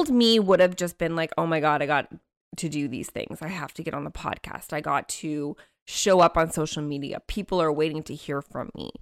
old 0.00 0.10
me 0.10 0.38
would 0.38 0.60
have 0.60 0.76
just 0.76 0.96
been 0.96 1.14
like, 1.14 1.30
oh 1.36 1.46
my 1.46 1.60
God, 1.60 1.82
I 1.82 1.86
got 1.86 2.08
to 2.56 2.68
do 2.68 2.88
these 2.88 3.10
things. 3.10 3.42
I 3.42 3.48
have 3.48 3.74
to 3.74 3.82
get 3.82 3.92
on 3.92 4.04
the 4.04 4.10
podcast. 4.10 4.72
I 4.72 4.80
got 4.80 5.08
to 5.10 5.56
show 5.86 6.20
up 6.20 6.38
on 6.38 6.50
social 6.50 6.82
media. 6.82 7.20
People 7.28 7.60
are 7.60 7.72
waiting 7.72 8.02
to 8.04 8.14
hear 8.14 8.40
from 8.40 8.70
me. 8.74 8.92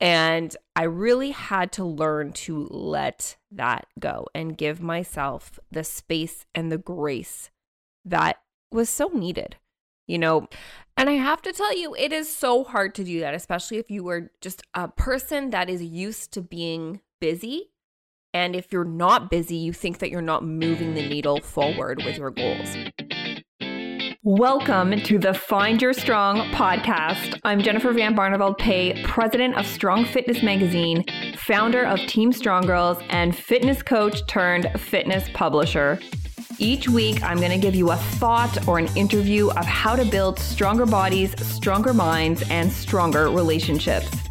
And 0.00 0.56
I 0.74 0.84
really 0.84 1.30
had 1.30 1.72
to 1.72 1.84
learn 1.84 2.32
to 2.32 2.66
let 2.70 3.36
that 3.50 3.86
go 3.98 4.26
and 4.34 4.56
give 4.56 4.80
myself 4.80 5.58
the 5.70 5.84
space 5.84 6.46
and 6.54 6.72
the 6.72 6.78
grace 6.78 7.50
that 8.06 8.38
was 8.72 8.88
so 8.88 9.08
needed, 9.08 9.56
you 10.06 10.18
know. 10.18 10.48
And 10.96 11.10
I 11.10 11.14
have 11.14 11.42
to 11.42 11.52
tell 11.52 11.76
you, 11.76 11.94
it 11.94 12.12
is 12.12 12.34
so 12.34 12.64
hard 12.64 12.94
to 12.96 13.04
do 13.04 13.20
that, 13.20 13.34
especially 13.34 13.78
if 13.78 13.90
you 13.90 14.02
were 14.02 14.30
just 14.40 14.62
a 14.72 14.88
person 14.88 15.50
that 15.50 15.68
is 15.68 15.82
used 15.82 16.32
to 16.32 16.40
being 16.40 17.00
busy. 17.20 17.70
And 18.34 18.56
if 18.56 18.72
you're 18.72 18.84
not 18.84 19.30
busy, 19.30 19.54
you 19.54 19.72
think 19.72 20.00
that 20.00 20.10
you're 20.10 20.20
not 20.20 20.44
moving 20.44 20.94
the 20.94 21.08
needle 21.08 21.40
forward 21.40 22.02
with 22.04 22.18
your 22.18 22.32
goals. 22.32 22.76
Welcome 24.24 25.00
to 25.02 25.18
the 25.18 25.34
Find 25.34 25.80
Your 25.80 25.92
Strong 25.92 26.50
podcast. 26.50 27.38
I'm 27.44 27.62
Jennifer 27.62 27.92
Van 27.92 28.16
Barneveld 28.16 28.58
Pay, 28.58 29.00
president 29.04 29.56
of 29.56 29.68
Strong 29.68 30.06
Fitness 30.06 30.42
Magazine, 30.42 31.04
founder 31.36 31.86
of 31.86 32.00
Team 32.08 32.32
Strong 32.32 32.66
Girls, 32.66 32.98
and 33.10 33.36
fitness 33.36 33.84
coach 33.84 34.26
turned 34.26 34.68
fitness 34.80 35.28
publisher. 35.32 36.00
Each 36.58 36.88
week, 36.88 37.22
I'm 37.22 37.36
going 37.38 37.52
to 37.52 37.58
give 37.58 37.76
you 37.76 37.92
a 37.92 37.96
thought 37.96 38.66
or 38.66 38.80
an 38.80 38.88
interview 38.96 39.50
of 39.50 39.64
how 39.64 39.94
to 39.94 40.04
build 40.04 40.40
stronger 40.40 40.86
bodies, 40.86 41.40
stronger 41.40 41.94
minds, 41.94 42.42
and 42.50 42.72
stronger 42.72 43.30
relationships. 43.30 44.23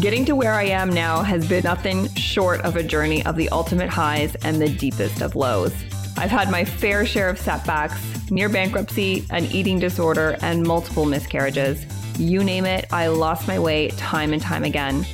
Getting 0.00 0.24
to 0.26 0.36
where 0.36 0.52
I 0.52 0.64
am 0.64 0.90
now 0.90 1.22
has 1.22 1.48
been 1.48 1.64
nothing 1.64 2.08
short 2.14 2.60
of 2.60 2.76
a 2.76 2.84
journey 2.84 3.24
of 3.26 3.34
the 3.34 3.48
ultimate 3.48 3.88
highs 3.88 4.36
and 4.36 4.60
the 4.60 4.68
deepest 4.68 5.22
of 5.22 5.34
lows. 5.34 5.74
I've 6.16 6.30
had 6.30 6.52
my 6.52 6.64
fair 6.64 7.04
share 7.04 7.28
of 7.28 7.38
setbacks, 7.38 8.30
near 8.30 8.48
bankruptcy, 8.48 9.26
an 9.30 9.46
eating 9.46 9.80
disorder, 9.80 10.36
and 10.40 10.64
multiple 10.64 11.04
miscarriages. 11.04 11.84
You 12.16 12.44
name 12.44 12.64
it, 12.64 12.86
I 12.92 13.08
lost 13.08 13.48
my 13.48 13.58
way 13.58 13.88
time 13.90 14.32
and 14.32 14.42
time 14.42 14.62
again. 14.62 15.04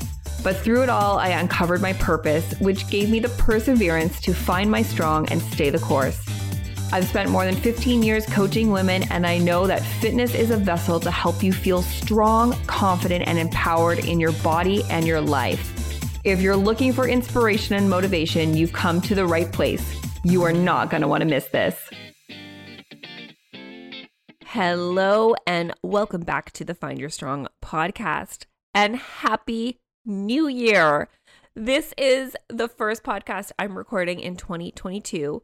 But 0.43 0.57
through 0.57 0.83
it 0.83 0.91
all, 0.91 1.19
I 1.19 1.29
uncovered 1.29 1.81
my 1.81 1.95
purpose, 1.95 2.53
which 2.61 2.91
gave 2.91 3.09
me 3.11 3.21
the 3.21 3.31
perseverance 3.31 4.21
to 4.23 4.35
find 4.35 4.71
my 4.71 4.83
strong 4.83 5.27
and 5.31 5.41
stay 5.41 5.71
the 5.71 5.79
course. 5.79 6.21
I've 6.95 7.09
spent 7.09 7.29
more 7.29 7.45
than 7.45 7.57
15 7.57 8.05
years 8.05 8.25
coaching 8.25 8.71
women, 8.71 9.03
and 9.11 9.27
I 9.27 9.37
know 9.37 9.67
that 9.67 9.83
fitness 9.83 10.33
is 10.33 10.53
a 10.53 10.57
vessel 10.57 11.01
to 11.01 11.11
help 11.11 11.43
you 11.43 11.53
feel 11.53 11.83
strong, 11.83 12.53
confident, 12.69 13.27
and 13.27 13.37
empowered 13.37 13.99
in 14.05 14.21
your 14.21 14.31
body 14.45 14.85
and 14.89 15.05
your 15.05 15.21
life. 15.21 15.73
If 16.23 16.41
you're 16.41 16.55
looking 16.55 16.93
for 16.93 17.09
inspiration 17.09 17.75
and 17.75 17.91
motivation, 17.91 18.57
you've 18.57 18.73
come 18.73 19.01
to 19.01 19.17
the 19.17 19.27
right 19.27 19.51
place. 19.51 19.85
You 20.23 20.45
are 20.45 20.53
not 20.53 20.89
going 20.89 21.01
to 21.01 21.09
want 21.09 21.23
to 21.23 21.27
miss 21.27 21.49
this. 21.49 21.77
Hello, 24.45 25.35
and 25.49 25.75
welcome 25.83 26.21
back 26.21 26.53
to 26.53 26.65
the 26.65 26.77
Find 26.77 27.01
Your 27.01 27.11
Strong 27.11 27.49
podcast. 27.61 28.45
And 28.73 28.95
happy 28.95 29.81
new 30.07 30.47
year. 30.47 31.09
This 31.57 31.93
is 31.99 32.37
the 32.49 32.69
first 32.69 33.03
podcast 33.03 33.51
I'm 33.59 33.77
recording 33.77 34.21
in 34.21 34.37
2022. 34.37 35.43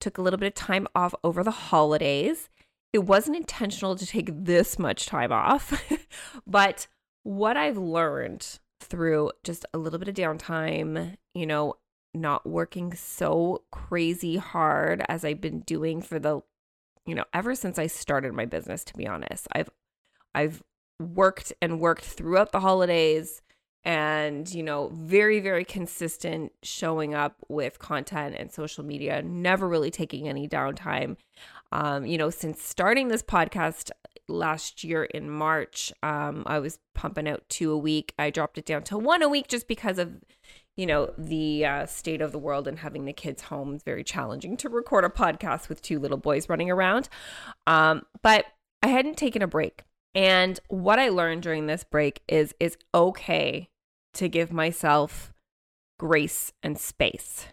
Took 0.00 0.18
a 0.18 0.22
little 0.22 0.38
bit 0.38 0.48
of 0.48 0.54
time 0.54 0.86
off 0.94 1.14
over 1.24 1.42
the 1.42 1.50
holidays. 1.50 2.48
It 2.92 3.00
wasn't 3.00 3.36
intentional 3.36 3.96
to 3.96 4.06
take 4.06 4.30
this 4.32 4.78
much 4.78 5.06
time 5.06 5.32
off, 5.32 5.82
but 6.46 6.86
what 7.22 7.56
I've 7.56 7.76
learned 7.76 8.58
through 8.80 9.32
just 9.42 9.66
a 9.74 9.78
little 9.78 9.98
bit 9.98 10.08
of 10.08 10.14
downtime, 10.14 11.16
you 11.34 11.46
know, 11.46 11.74
not 12.14 12.46
working 12.46 12.94
so 12.94 13.62
crazy 13.70 14.36
hard 14.36 15.04
as 15.08 15.24
I've 15.24 15.40
been 15.40 15.60
doing 15.60 16.00
for 16.00 16.18
the 16.18 16.40
you 17.04 17.14
know 17.14 17.24
ever 17.32 17.54
since 17.54 17.78
I 17.78 17.86
started 17.86 18.32
my 18.32 18.46
business 18.46 18.84
to 18.84 18.94
be 18.94 19.06
honest. 19.06 19.46
I've 19.52 19.70
I've 20.34 20.62
worked 20.98 21.52
and 21.60 21.80
worked 21.80 22.04
throughout 22.04 22.52
the 22.52 22.60
holidays 22.60 23.42
and 23.86 24.52
you 24.52 24.64
know 24.64 24.90
very 24.92 25.38
very 25.40 25.64
consistent 25.64 26.52
showing 26.62 27.14
up 27.14 27.36
with 27.48 27.78
content 27.78 28.34
and 28.36 28.52
social 28.52 28.84
media 28.84 29.22
never 29.22 29.66
really 29.66 29.92
taking 29.92 30.28
any 30.28 30.46
downtime 30.48 31.16
um 31.72 32.04
you 32.04 32.18
know 32.18 32.28
since 32.28 32.60
starting 32.60 33.08
this 33.08 33.22
podcast 33.22 33.92
last 34.28 34.82
year 34.82 35.04
in 35.04 35.30
march 35.30 35.92
um 36.02 36.42
i 36.46 36.58
was 36.58 36.80
pumping 36.94 37.28
out 37.28 37.44
two 37.48 37.70
a 37.70 37.78
week 37.78 38.12
i 38.18 38.28
dropped 38.28 38.58
it 38.58 38.66
down 38.66 38.82
to 38.82 38.98
one 38.98 39.22
a 39.22 39.28
week 39.28 39.46
just 39.46 39.68
because 39.68 39.98
of 39.98 40.16
you 40.78 40.84
know, 40.84 41.10
the 41.16 41.64
uh, 41.64 41.86
state 41.86 42.20
of 42.20 42.32
the 42.32 42.38
world 42.38 42.68
and 42.68 42.80
having 42.80 43.06
the 43.06 43.12
kids 43.14 43.40
home 43.40 43.74
is 43.76 43.82
very 43.82 44.04
challenging 44.04 44.58
to 44.58 44.68
record 44.68 45.04
a 45.04 45.08
podcast 45.08 45.70
with 45.70 45.80
two 45.80 45.98
little 45.98 46.18
boys 46.18 46.50
running 46.50 46.70
around. 46.70 47.08
Um, 47.66 48.02
but 48.22 48.44
I 48.82 48.88
hadn't 48.88 49.16
taken 49.16 49.40
a 49.40 49.46
break. 49.46 49.84
And 50.14 50.60
what 50.68 50.98
I 50.98 51.08
learned 51.08 51.42
during 51.42 51.66
this 51.66 51.82
break 51.82 52.20
is 52.28 52.54
it's 52.60 52.76
okay 52.94 53.70
to 54.16 54.28
give 54.28 54.52
myself 54.52 55.32
grace 55.98 56.52
and 56.62 56.78
space. 56.78 57.46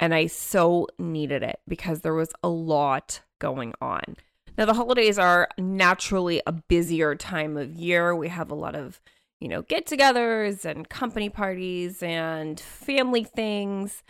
And 0.00 0.14
I 0.14 0.26
so 0.26 0.86
needed 0.98 1.42
it 1.42 1.60
because 1.66 2.00
there 2.00 2.14
was 2.14 2.32
a 2.42 2.48
lot 2.48 3.22
going 3.40 3.74
on. 3.80 4.16
Now, 4.56 4.64
the 4.64 4.74
holidays 4.74 5.18
are 5.18 5.48
naturally 5.56 6.42
a 6.46 6.52
busier 6.52 7.14
time 7.14 7.56
of 7.56 7.74
year. 7.74 8.14
We 8.14 8.28
have 8.28 8.50
a 8.50 8.56
lot 8.56 8.74
of 8.74 9.00
you 9.40 9.48
know, 9.48 9.62
get 9.62 9.86
togethers 9.86 10.64
and 10.64 10.88
company 10.88 11.28
parties 11.28 12.02
and 12.02 12.58
family 12.58 13.24
things. 13.24 14.02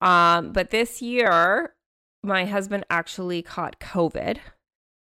Um, 0.00 0.52
but 0.52 0.70
this 0.70 1.00
year, 1.00 1.74
my 2.22 2.44
husband 2.44 2.84
actually 2.90 3.42
caught 3.42 3.80
COVID. 3.80 4.38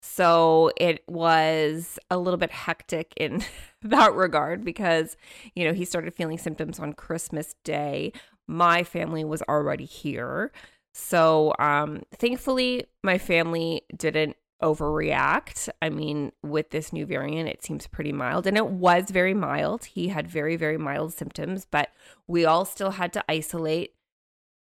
So 0.02 0.72
it 0.78 1.03
was 1.08 2.00
a 2.09 2.18
little 2.18 2.38
bit 2.38 2.52
hectic 2.52 3.13
in 3.18 3.44
that 3.81 4.13
regard 4.13 4.63
because, 4.63 5.18
you 5.56 5.66
know, 5.66 5.74
he 5.74 5.85
started 5.85 6.13
feeling 6.13 6.38
symptoms 6.38 6.80
on 6.80 6.94
Christmas 6.94 7.56
Day. 7.63 8.13
My 8.47 8.84
family 8.84 9.24
was 9.24 9.41
already 9.44 9.85
here. 9.85 10.52
So 10.94 11.53
um, 11.59 12.03
thankfully, 12.16 12.85
my 13.03 13.18
family 13.18 13.84
didn't 13.96 14.35
overreact. 14.62 15.69
I 15.81 15.90
mean, 15.90 16.31
with 16.41 16.72
this 16.72 16.91
new 16.91 17.06
variant, 17.06 17.50
it 17.50 17.64
seems 17.64 17.88
pretty 17.88 18.12
mild, 18.12 18.47
and 18.47 18.58
it 18.58 18.68
was 18.68 19.12
very 19.12 19.34
mild. 19.34 19.85
He 19.85 20.08
had 20.08 20.28
very, 20.28 20.56
very 20.56 20.78
mild 20.78 21.14
symptoms, 21.14 21.68
but 21.69 21.90
we 22.28 22.46
all 22.46 22.66
still 22.66 22.91
had 22.91 23.14
to 23.14 23.24
isolate. 23.29 23.94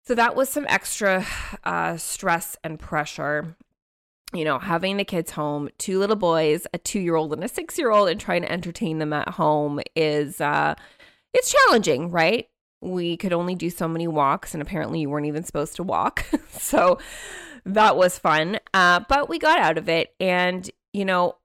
So 0.06 0.16
that 0.16 0.36
was 0.36 0.50
some 0.50 0.66
extra 0.70 1.26
uh, 1.64 1.98
stress 1.98 2.58
and 2.64 2.80
pressure. 2.80 3.56
You 4.34 4.46
know, 4.46 4.60
having 4.60 4.98
the 4.98 5.06
kids 5.06 5.32
home, 5.32 5.70
two 5.78 5.98
little 5.98 6.16
boys, 6.16 6.68
a 6.74 6.78
two 6.78 7.00
year 7.00 7.16
old 7.16 7.34
and 7.34 7.44
a 7.44 7.48
six 7.48 7.78
year 7.78 7.92
old, 7.92 8.10
and 8.10 8.20
trying 8.20 8.44
to 8.44 8.52
entertain 8.52 9.00
them 9.00 9.14
at 9.14 9.30
home 9.30 9.80
is, 9.96 10.40
uh, 10.40 10.76
it's 11.34 11.52
challenging, 11.52 12.12
right? 12.12 12.48
We 12.82 13.18
could 13.18 13.34
only 13.34 13.56
do 13.56 13.70
so 13.70 13.88
many 13.88 14.08
walks, 14.08 14.54
and 14.54 14.62
apparently 14.62 15.02
you 15.02 15.10
weren't 15.10 15.26
even 15.26 15.44
supposed 15.44 15.76
to 15.78 15.84
walk. 15.84 16.26
so, 16.52 17.00
that 17.66 17.96
was 17.96 18.18
fun. 18.18 18.60
Uh, 18.74 19.02
but 19.08 19.30
we 19.30 19.40
got 19.40 19.60
out 19.60 19.78
of 19.78 19.90
it. 19.90 20.14
And, 20.20 20.70
you 20.94 21.06
know, 21.06 21.36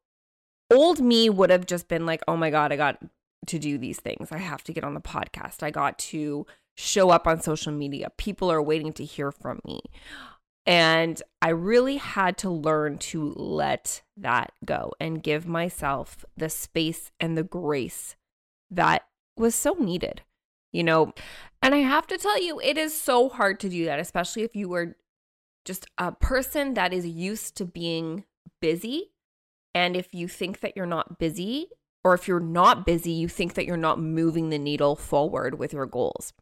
old 0.72 1.00
me 1.00 1.30
would 1.30 1.50
have 1.50 1.66
just 1.66 1.88
been 1.88 2.06
like, 2.06 2.22
oh 2.28 2.36
my 2.36 2.50
God, 2.50 2.72
I 2.72 2.76
got 2.76 2.98
to 3.46 3.58
do 3.58 3.78
these 3.78 4.00
things. 4.00 4.32
I 4.32 4.38
have 4.38 4.64
to 4.64 4.72
get 4.72 4.84
on 4.84 4.94
the 4.94 5.00
podcast. 5.00 5.62
I 5.62 5.70
got 5.70 5.98
to 6.00 6.46
show 6.76 7.10
up 7.10 7.26
on 7.26 7.40
social 7.40 7.72
media. 7.72 8.10
People 8.16 8.50
are 8.50 8.62
waiting 8.62 8.92
to 8.94 9.04
hear 9.04 9.30
from 9.30 9.60
me. 9.64 9.80
And 10.66 11.22
I 11.42 11.50
really 11.50 11.98
had 11.98 12.38
to 12.38 12.50
learn 12.50 12.98
to 12.98 13.34
let 13.36 14.02
that 14.16 14.52
go 14.64 14.92
and 14.98 15.22
give 15.22 15.46
myself 15.46 16.24
the 16.36 16.48
space 16.48 17.10
and 17.20 17.36
the 17.36 17.42
grace 17.42 18.16
that 18.70 19.06
was 19.36 19.54
so 19.54 19.74
needed, 19.74 20.22
you 20.72 20.82
know. 20.82 21.12
And 21.62 21.74
I 21.74 21.78
have 21.78 22.06
to 22.06 22.16
tell 22.16 22.42
you, 22.42 22.60
it 22.60 22.78
is 22.78 22.98
so 22.98 23.28
hard 23.28 23.60
to 23.60 23.68
do 23.68 23.84
that, 23.84 24.00
especially 24.00 24.42
if 24.42 24.56
you 24.56 24.68
were 24.68 24.96
just 25.66 25.86
a 25.98 26.12
person 26.12 26.74
that 26.74 26.92
is 26.92 27.06
used 27.06 27.56
to 27.56 27.66
being 27.66 28.24
busy. 28.60 29.10
And 29.74 29.96
if 29.96 30.14
you 30.14 30.28
think 30.28 30.60
that 30.60 30.76
you're 30.76 30.86
not 30.86 31.18
busy, 31.18 31.68
or 32.04 32.14
if 32.14 32.28
you're 32.28 32.38
not 32.40 32.86
busy, 32.86 33.12
you 33.12 33.28
think 33.28 33.54
that 33.54 33.66
you're 33.66 33.76
not 33.76 33.98
moving 33.98 34.50
the 34.50 34.58
needle 34.58 34.94
forward 34.94 35.58
with 35.58 35.72
your 35.72 35.86
goals. 35.86 36.32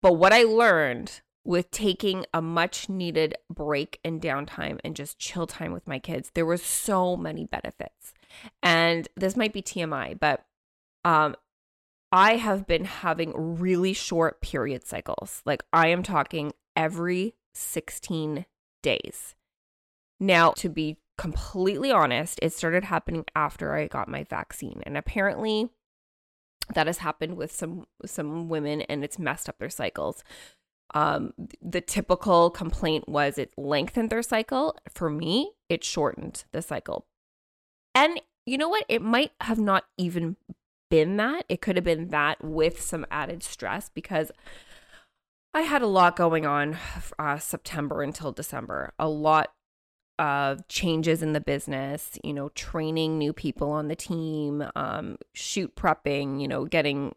But 0.00 0.14
what 0.14 0.32
I 0.32 0.42
learned 0.42 1.20
with 1.44 1.70
taking 1.70 2.24
a 2.32 2.40
much 2.40 2.88
needed 2.88 3.34
break 3.50 3.98
and 4.04 4.20
downtime 4.20 4.78
and 4.84 4.94
just 4.94 5.18
chill 5.18 5.46
time 5.46 5.72
with 5.72 5.88
my 5.88 5.98
kids, 5.98 6.30
there 6.34 6.46
were 6.46 6.56
so 6.56 7.16
many 7.16 7.44
benefits. 7.44 8.14
And 8.62 9.08
this 9.16 9.36
might 9.36 9.52
be 9.52 9.62
TMI, 9.62 10.18
but 10.18 10.44
um, 11.04 11.34
I 12.12 12.36
have 12.36 12.66
been 12.66 12.84
having 12.84 13.32
really 13.34 13.92
short 13.92 14.40
period 14.40 14.86
cycles. 14.86 15.42
Like 15.44 15.64
I 15.72 15.88
am 15.88 16.02
talking 16.02 16.52
every 16.76 17.34
16 17.54 18.46
days. 18.82 19.34
Now, 20.20 20.50
to 20.52 20.68
be 20.68 20.98
completely 21.18 21.90
honest, 21.90 22.38
it 22.42 22.52
started 22.52 22.84
happening 22.84 23.24
after 23.34 23.74
I 23.74 23.88
got 23.88 24.08
my 24.08 24.24
vaccine. 24.24 24.82
And 24.86 24.96
apparently 24.96 25.70
that 26.74 26.86
has 26.86 26.98
happened 26.98 27.36
with 27.36 27.50
some 27.50 27.86
some 28.06 28.48
women 28.48 28.82
and 28.82 29.02
it's 29.02 29.18
messed 29.18 29.48
up 29.48 29.58
their 29.58 29.70
cycles. 29.70 30.22
Um, 30.94 31.32
the 31.60 31.80
typical 31.80 32.50
complaint 32.50 33.08
was 33.08 33.38
it 33.38 33.52
lengthened 33.56 34.10
their 34.10 34.22
cycle. 34.22 34.76
For 34.90 35.08
me, 35.08 35.52
it 35.68 35.84
shortened 35.84 36.44
the 36.52 36.62
cycle. 36.62 37.06
And 37.94 38.20
you 38.46 38.58
know 38.58 38.68
what? 38.68 38.84
It 38.88 39.02
might 39.02 39.32
have 39.40 39.58
not 39.58 39.84
even 39.96 40.36
been 40.90 41.16
that. 41.16 41.44
It 41.48 41.62
could 41.62 41.76
have 41.76 41.84
been 41.84 42.08
that 42.08 42.42
with 42.44 42.80
some 42.80 43.06
added 43.10 43.42
stress 43.42 43.88
because 43.88 44.30
I 45.54 45.62
had 45.62 45.82
a 45.82 45.86
lot 45.86 46.16
going 46.16 46.46
on 46.46 46.76
uh, 47.18 47.38
September 47.38 48.02
until 48.02 48.32
December. 48.32 48.92
A 48.98 49.08
lot 49.08 49.52
of 50.18 50.66
changes 50.68 51.22
in 51.22 51.32
the 51.32 51.40
business, 51.40 52.18
you 52.22 52.32
know, 52.32 52.50
training 52.50 53.18
new 53.18 53.32
people 53.32 53.70
on 53.70 53.88
the 53.88 53.96
team, 53.96 54.64
um, 54.76 55.16
shoot 55.34 55.74
prepping, 55.74 56.40
you 56.40 56.48
know, 56.48 56.64
getting 56.64 57.14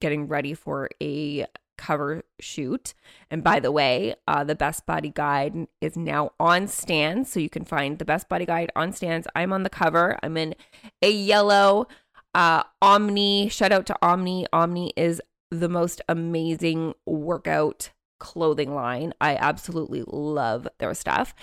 getting 0.00 0.26
ready 0.28 0.54
for 0.54 0.88
a 1.02 1.46
cover 1.76 2.22
shoot. 2.40 2.94
And 3.30 3.42
by 3.42 3.60
the 3.60 3.72
way, 3.72 4.14
uh, 4.26 4.44
the 4.44 4.54
Best 4.54 4.86
Body 4.86 5.10
Guide 5.10 5.66
is 5.80 5.96
now 5.96 6.32
on 6.38 6.68
stands. 6.68 7.30
So 7.30 7.40
you 7.40 7.50
can 7.50 7.64
find 7.64 7.98
the 7.98 8.04
Best 8.04 8.28
Body 8.28 8.46
Guide 8.46 8.72
on 8.76 8.92
stands. 8.92 9.26
I'm 9.34 9.52
on 9.52 9.62
the 9.62 9.70
cover. 9.70 10.18
I'm 10.22 10.36
in 10.36 10.54
a 11.02 11.10
yellow 11.10 11.88
uh, 12.34 12.64
Omni. 12.82 13.48
Shout 13.48 13.72
out 13.72 13.86
to 13.86 13.96
Omni. 14.02 14.46
Omni 14.52 14.92
is 14.96 15.20
the 15.50 15.68
most 15.68 16.00
amazing 16.08 16.94
workout 17.06 17.90
clothing 18.18 18.74
line. 18.74 19.12
I 19.20 19.36
absolutely 19.36 20.02
love 20.06 20.66
their 20.78 20.94
stuff. 20.94 21.34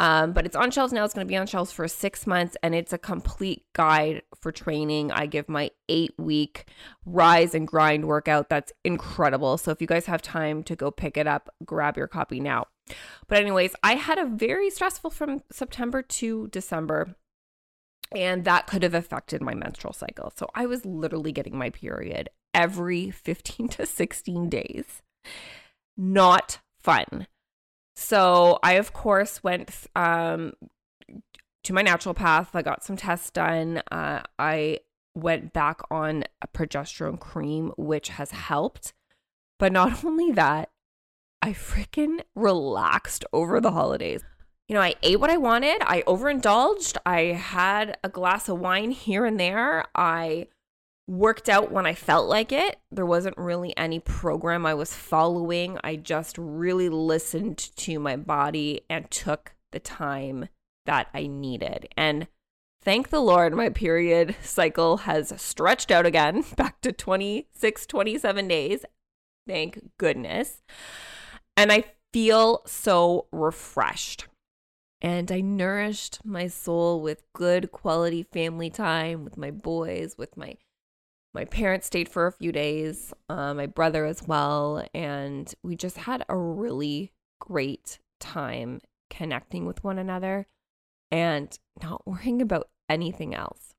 Um, 0.00 0.32
but 0.32 0.46
it's 0.46 0.56
on 0.56 0.70
shelves 0.70 0.94
now. 0.94 1.04
It's 1.04 1.12
going 1.12 1.26
to 1.26 1.30
be 1.30 1.36
on 1.36 1.46
shelves 1.46 1.72
for 1.72 1.86
six 1.86 2.26
months, 2.26 2.56
and 2.62 2.74
it's 2.74 2.94
a 2.94 2.98
complete 2.98 3.64
guide 3.74 4.22
for 4.40 4.50
training. 4.50 5.12
I 5.12 5.26
give 5.26 5.46
my 5.46 5.72
eight 5.90 6.14
week 6.16 6.70
rise 7.04 7.54
and 7.54 7.68
grind 7.68 8.06
workout. 8.06 8.48
That's 8.48 8.72
incredible. 8.82 9.58
So 9.58 9.70
if 9.72 9.80
you 9.82 9.86
guys 9.86 10.06
have 10.06 10.22
time 10.22 10.62
to 10.64 10.74
go 10.74 10.90
pick 10.90 11.18
it 11.18 11.26
up, 11.26 11.50
grab 11.66 11.98
your 11.98 12.06
copy 12.06 12.40
now. 12.40 12.64
But, 13.28 13.42
anyways, 13.42 13.74
I 13.82 13.96
had 13.96 14.18
a 14.18 14.24
very 14.24 14.70
stressful 14.70 15.10
from 15.10 15.42
September 15.52 16.00
to 16.00 16.48
December. 16.48 17.14
And 18.10 18.46
that 18.46 18.66
could 18.66 18.82
have 18.82 18.94
affected 18.94 19.42
my 19.42 19.54
menstrual 19.54 19.92
cycle. 19.92 20.32
So 20.34 20.48
I 20.54 20.64
was 20.64 20.86
literally 20.86 21.30
getting 21.30 21.58
my 21.58 21.68
period 21.68 22.30
every 22.54 23.10
15 23.10 23.68
to 23.68 23.84
16 23.84 24.48
days. 24.48 25.02
Not 25.94 26.60
fun. 26.82 27.26
So 28.00 28.58
I, 28.62 28.72
of 28.72 28.94
course, 28.94 29.44
went 29.44 29.70
um, 29.94 30.54
to 31.64 31.72
my 31.74 31.82
naturopath. 31.82 32.48
I 32.54 32.62
got 32.62 32.82
some 32.82 32.96
tests 32.96 33.30
done. 33.30 33.82
Uh, 33.92 34.22
I 34.38 34.78
went 35.14 35.52
back 35.52 35.82
on 35.90 36.24
a 36.40 36.48
progesterone 36.48 37.20
cream, 37.20 37.72
which 37.76 38.08
has 38.08 38.30
helped. 38.30 38.94
But 39.58 39.72
not 39.72 40.02
only 40.04 40.32
that, 40.32 40.70
I 41.42 41.52
freaking 41.52 42.22
relaxed 42.34 43.26
over 43.34 43.60
the 43.60 43.72
holidays. 43.72 44.22
You 44.66 44.76
know, 44.76 44.80
I 44.80 44.94
ate 45.02 45.20
what 45.20 45.28
I 45.28 45.36
wanted. 45.36 45.82
I 45.82 46.02
overindulged. 46.06 46.96
I 47.04 47.20
had 47.20 47.98
a 48.02 48.08
glass 48.08 48.48
of 48.48 48.60
wine 48.60 48.92
here 48.92 49.26
and 49.26 49.38
there. 49.38 49.84
I 49.94 50.46
worked 51.10 51.48
out 51.48 51.72
when 51.72 51.86
I 51.86 51.94
felt 51.94 52.28
like 52.28 52.52
it. 52.52 52.78
There 52.92 53.04
wasn't 53.04 53.36
really 53.36 53.76
any 53.76 53.98
program 53.98 54.64
I 54.64 54.74
was 54.74 54.94
following. 54.94 55.76
I 55.82 55.96
just 55.96 56.38
really 56.38 56.88
listened 56.88 57.58
to 57.58 57.98
my 57.98 58.14
body 58.14 58.82
and 58.88 59.10
took 59.10 59.54
the 59.72 59.80
time 59.80 60.48
that 60.86 61.08
I 61.12 61.26
needed. 61.26 61.88
And 61.96 62.28
thank 62.80 63.08
the 63.08 63.20
Lord, 63.20 63.54
my 63.54 63.70
period 63.70 64.36
cycle 64.42 64.98
has 64.98 65.32
stretched 65.36 65.90
out 65.90 66.06
again 66.06 66.44
back 66.56 66.80
to 66.82 66.92
26, 66.92 67.86
27 67.86 68.46
days. 68.48 68.84
Thank 69.48 69.90
goodness. 69.98 70.62
And 71.56 71.72
I 71.72 71.84
feel 72.12 72.62
so 72.66 73.26
refreshed. 73.32 74.28
And 75.02 75.32
I 75.32 75.40
nourished 75.40 76.24
my 76.24 76.46
soul 76.46 77.00
with 77.00 77.24
good 77.32 77.72
quality 77.72 78.22
family 78.22 78.70
time 78.70 79.24
with 79.24 79.36
my 79.36 79.50
boys, 79.50 80.14
with 80.16 80.36
my 80.36 80.56
my 81.34 81.44
parents 81.44 81.86
stayed 81.86 82.08
for 82.08 82.26
a 82.26 82.32
few 82.32 82.52
days, 82.52 83.12
uh, 83.28 83.54
my 83.54 83.66
brother 83.66 84.04
as 84.04 84.26
well. 84.26 84.84
And 84.92 85.52
we 85.62 85.76
just 85.76 85.98
had 85.98 86.24
a 86.28 86.36
really 86.36 87.12
great 87.40 87.98
time 88.18 88.80
connecting 89.08 89.66
with 89.66 89.82
one 89.84 89.98
another 89.98 90.46
and 91.10 91.58
not 91.82 92.06
worrying 92.06 92.42
about 92.42 92.68
anything 92.88 93.34
else. 93.34 93.74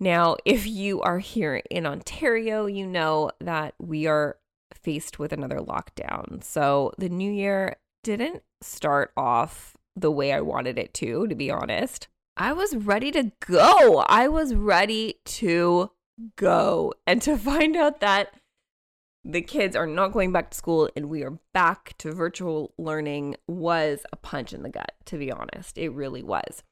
Now, 0.00 0.36
if 0.44 0.66
you 0.66 1.00
are 1.02 1.20
here 1.20 1.62
in 1.70 1.86
Ontario, 1.86 2.66
you 2.66 2.86
know 2.86 3.30
that 3.40 3.74
we 3.78 4.06
are 4.06 4.38
faced 4.72 5.18
with 5.18 5.32
another 5.32 5.58
lockdown. 5.58 6.42
So 6.42 6.92
the 6.98 7.08
new 7.08 7.30
year 7.30 7.76
didn't 8.02 8.42
start 8.60 9.12
off 9.16 9.76
the 9.94 10.10
way 10.10 10.32
I 10.32 10.40
wanted 10.40 10.78
it 10.78 10.92
to, 10.94 11.26
to 11.28 11.34
be 11.34 11.50
honest. 11.50 12.08
I 12.36 12.52
was 12.52 12.74
ready 12.74 13.12
to 13.12 13.30
go. 13.46 14.04
I 14.08 14.26
was 14.26 14.54
ready 14.54 15.20
to 15.26 15.90
go. 16.36 16.94
And 17.06 17.20
to 17.22 17.36
find 17.36 17.76
out 17.76 18.00
that 18.00 18.34
the 19.24 19.42
kids 19.42 19.74
are 19.74 19.86
not 19.86 20.12
going 20.12 20.32
back 20.32 20.50
to 20.50 20.56
school 20.56 20.88
and 20.94 21.08
we 21.08 21.22
are 21.22 21.38
back 21.52 21.94
to 21.98 22.12
virtual 22.12 22.74
learning 22.76 23.36
was 23.48 24.00
a 24.12 24.16
punch 24.16 24.52
in 24.52 24.62
the 24.62 24.68
gut 24.68 24.92
to 25.06 25.16
be 25.16 25.32
honest. 25.32 25.78
It 25.78 25.90
really 25.90 26.22
was. 26.22 26.62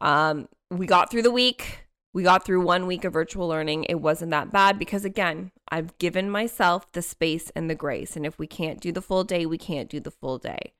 Um, 0.00 0.48
we 0.70 0.86
got 0.86 1.10
through 1.10 1.22
the 1.22 1.32
week. 1.32 1.86
We 2.12 2.22
got 2.22 2.44
through 2.44 2.62
one 2.62 2.86
week 2.86 3.04
of 3.04 3.12
virtual 3.12 3.48
learning. 3.48 3.84
It 3.84 4.00
wasn't 4.00 4.30
that 4.30 4.52
bad 4.52 4.78
because 4.78 5.04
again 5.04 5.50
i've 5.72 5.96
given 5.98 6.30
myself 6.30 6.90
the 6.92 7.02
space 7.02 7.50
and 7.56 7.68
the 7.68 7.74
grace. 7.74 8.16
And 8.16 8.24
if 8.24 8.38
we 8.38 8.46
can't 8.46 8.80
do 8.80 8.92
the 8.92 9.02
full 9.02 9.24
day 9.24 9.44
we 9.44 9.58
can't 9.58 9.88
do 9.88 9.98
the 9.98 10.10
full 10.12 10.38
day 10.38 10.72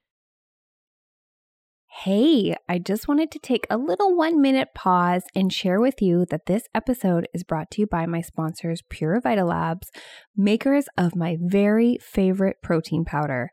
Hey, 1.92 2.54
I 2.68 2.78
just 2.78 3.08
wanted 3.08 3.32
to 3.32 3.40
take 3.40 3.66
a 3.68 3.76
little 3.76 4.16
one 4.16 4.40
minute 4.40 4.68
pause 4.74 5.24
and 5.34 5.52
share 5.52 5.80
with 5.80 6.00
you 6.00 6.24
that 6.30 6.46
this 6.46 6.68
episode 6.72 7.26
is 7.34 7.42
brought 7.42 7.68
to 7.72 7.80
you 7.82 7.88
by 7.88 8.06
my 8.06 8.20
sponsors, 8.20 8.80
Pure 8.88 9.22
Vita 9.22 9.44
Labs, 9.44 9.90
makers 10.36 10.86
of 10.96 11.16
my 11.16 11.36
very 11.38 11.98
favorite 12.00 12.58
protein 12.62 13.04
powder. 13.04 13.50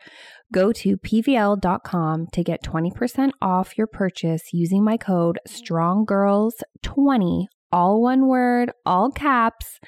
Go 0.54 0.72
to 0.72 0.98
pvl.com 0.98 2.28
to 2.32 2.44
get 2.44 2.64
20% 2.64 3.32
off 3.42 3.76
your 3.78 3.88
purchase 3.88 4.54
using 4.54 4.84
my 4.84 4.98
code 4.98 5.40
STRONGGIRLS20, 5.48 7.46
all 7.72 8.02
one 8.02 8.28
word, 8.28 8.72
all 8.86 9.10
caps. 9.12 9.80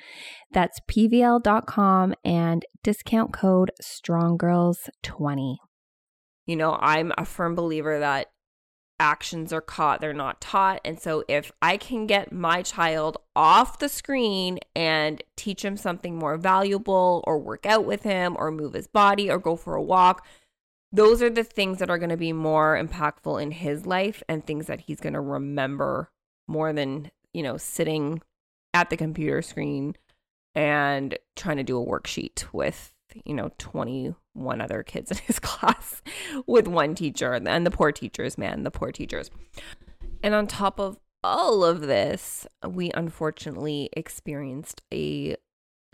That's 0.52 0.80
pvl.com 0.90 2.16
and 2.26 2.66
discount 2.84 3.32
code 3.32 3.70
STRONGGIRLS20. 3.82 5.58
You 6.48 6.56
know, 6.56 6.80
I'm 6.82 7.14
a 7.16 7.26
firm 7.26 7.54
believer 7.54 8.00
that 8.00 8.26
actions 9.00 9.54
are 9.54 9.62
caught, 9.62 10.02
they're 10.02 10.14
not 10.14 10.42
taught. 10.42 10.82
And 10.84 11.00
so, 11.00 11.24
if 11.28 11.52
I 11.62 11.78
can 11.78 12.08
get 12.08 12.32
my 12.32 12.62
child 12.62 13.18
off 13.36 13.80
the 13.80 13.90
screen 13.90 14.60
and 14.76 15.24
teach 15.36 15.64
him 15.64 15.78
something 15.78 16.16
more 16.16 16.38
valuable, 16.38 17.24
or 17.26 17.40
work 17.40 17.66
out 17.66 17.86
with 17.86 18.04
him, 18.04 18.36
or 18.40 18.52
move 18.52 18.74
his 18.74 18.88
body, 18.88 19.30
or 19.30 19.40
go 19.40 19.56
for 19.56 19.76
a 19.76 19.82
walk, 19.82 20.26
those 20.92 21.22
are 21.22 21.30
the 21.30 21.44
things 21.44 21.80
that 21.80 21.90
are 21.90 22.00
going 22.00 22.10
to 22.10 22.18
be 22.18 22.34
more 22.34 22.82
impactful 22.82 23.42
in 23.42 23.52
his 23.52 23.86
life 23.86 24.24
and 24.28 24.46
things 24.46 24.68
that 24.68 24.82
he's 24.82 25.00
going 25.00 25.14
to 25.14 25.22
remember 25.22 26.10
more 26.48 26.74
than, 26.74 27.12
you 27.34 27.44
know, 27.44 27.58
sitting 27.58 28.22
at 28.74 28.90
the 28.90 28.98
computer 28.98 29.42
screen 29.42 29.96
and 30.56 31.18
trying 31.36 31.58
to 31.58 31.64
do 31.64 31.82
a 31.82 31.86
worksheet 31.86 32.52
with 32.52 32.94
you 33.26 33.34
know 33.34 33.50
21 34.40 34.62
other 34.62 34.84
kids 34.84 35.12
in 35.12 35.18
his 35.18 35.40
class 35.40 36.02
with 36.48 36.68
one 36.68 36.96
teacher 36.96 37.34
and 37.34 37.66
the 37.66 37.72
poor 37.72 37.92
teachers 37.92 38.38
man 38.38 38.64
the 38.64 38.72
poor 38.72 38.92
teachers. 38.92 39.30
And 40.24 40.34
on 40.34 40.48
top 40.48 40.80
of 40.80 40.98
all 41.24 41.64
of 41.64 41.82
this 41.82 42.48
we 42.66 42.92
unfortunately 42.92 43.90
experienced 43.94 44.82
a 44.94 45.36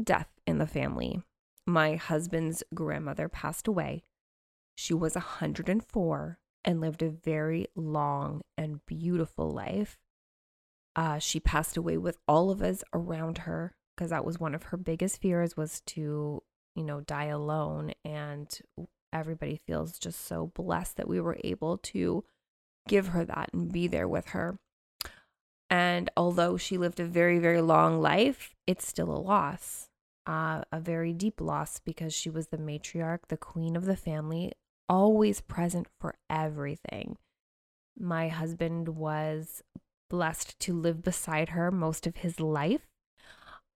death 0.02 0.30
in 0.46 0.60
the 0.60 0.68
family. 0.68 1.22
My 1.66 1.96
husband's 1.96 2.64
grandmother 2.74 3.28
passed 3.28 3.68
away. 3.68 4.04
She 4.76 4.94
was 4.94 5.16
104 5.16 6.38
and 6.64 6.82
lived 6.82 7.02
a 7.02 7.10
very 7.10 7.68
long 7.76 8.42
and 8.58 8.86
beautiful 8.86 9.50
life. 9.50 9.98
Uh, 10.96 11.18
she 11.18 11.40
passed 11.40 11.76
away 11.76 11.98
with 11.98 12.18
all 12.28 12.52
of 12.52 12.62
us 12.62 12.84
around 12.94 13.40
her 13.40 13.76
because 13.96 14.12
that 14.12 14.26
was 14.26 14.40
one 14.40 14.54
of 14.54 14.64
her 14.64 14.78
biggest 14.78 15.22
fears 15.22 15.58
was 15.58 15.82
to 15.82 16.44
you 16.76 16.84
know, 16.84 17.02
die 17.02 17.26
alone. 17.26 17.94
And 18.04 18.58
everybody 19.12 19.60
feels 19.66 19.98
just 19.98 20.26
so 20.26 20.52
blessed 20.54 20.98
that 20.98 21.08
we 21.08 21.20
were 21.20 21.38
able 21.44 21.78
to 21.78 22.24
give 22.88 23.10
her 23.10 23.26
that 23.26 23.50
and 23.54 23.72
be 23.72 23.88
there 23.88 24.08
with 24.08 24.28
her. 24.28 24.58
And 25.70 26.12
although 26.16 26.58
she 26.58 26.78
lived 26.78 27.00
a 27.00 27.06
very, 27.06 27.40
very 27.40 27.62
long 27.62 28.00
life, 28.00 28.54
it's 28.68 28.88
still 28.88 29.12
a 29.12 29.18
loss, 29.18 29.90
uh, 30.28 30.64
a 30.72 30.80
very 30.80 31.12
deep 31.12 31.42
loss 31.42 31.80
because 31.80 32.14
she 32.14 32.30
was 32.30 32.48
the 32.48 32.58
matriarch, 32.58 33.28
the 33.30 33.38
queen 33.38 33.76
of 33.76 33.86
the 33.86 33.96
family, 33.96 34.52
always 34.88 35.42
present 35.42 35.88
for 36.00 36.16
everything. 36.30 37.18
My 37.98 38.28
husband 38.28 38.90
was 38.90 39.64
blessed 40.10 40.60
to 40.60 40.74
live 40.74 41.02
beside 41.02 41.50
her 41.50 41.72
most 41.72 42.06
of 42.06 42.18
his 42.18 42.40
life. 42.40 42.88